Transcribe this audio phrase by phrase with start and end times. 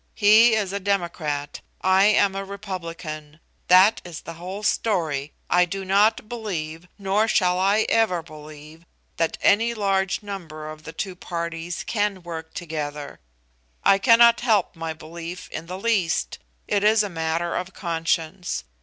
[0.15, 3.39] He is a Democrat, I am a Republican.
[3.67, 5.31] That is the whole story.
[5.47, 8.83] I do not believe, nor shall I ever believe,
[9.17, 13.19] that any large number of the two parties can work together.
[13.83, 18.63] I cannot help my belief in the least; it is a matter of conscience.